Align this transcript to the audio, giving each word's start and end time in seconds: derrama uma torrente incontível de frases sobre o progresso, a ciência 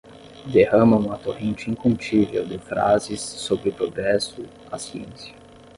derrama 0.47 0.97
uma 0.97 1.15
torrente 1.15 1.69
incontível 1.69 2.43
de 2.43 2.57
frases 2.57 3.21
sobre 3.21 3.69
o 3.69 3.73
progresso, 3.73 4.43
a 4.71 4.79
ciência 4.79 5.35